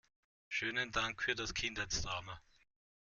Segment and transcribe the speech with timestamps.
[0.49, 2.41] Schönen Dank für das Kindheitstrauma!